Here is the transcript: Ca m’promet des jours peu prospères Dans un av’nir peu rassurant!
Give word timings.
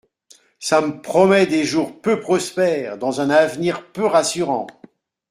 Ca 0.59 0.81
m’promet 0.81 1.45
des 1.45 1.63
jours 1.63 2.01
peu 2.01 2.19
prospères 2.19 2.97
Dans 2.97 3.21
un 3.21 3.29
av’nir 3.29 3.85
peu 3.91 4.05
rassurant! 4.07 4.65